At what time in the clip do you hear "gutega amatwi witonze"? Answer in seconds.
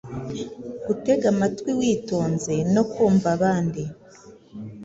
0.85-2.53